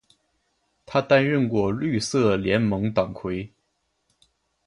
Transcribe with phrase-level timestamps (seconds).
[0.83, 3.53] 他担任过绿色联盟党魁。